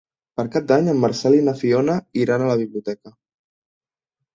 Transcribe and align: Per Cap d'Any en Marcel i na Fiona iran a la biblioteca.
Per 0.39 0.45
Cap 0.55 0.65
d'Any 0.71 0.89
en 0.93 0.97
Marcel 1.03 1.37
i 1.41 1.45
na 1.51 1.55
Fiona 1.61 2.01
iran 2.25 2.49
a 2.49 2.51
la 2.55 2.59
biblioteca. 2.67 3.19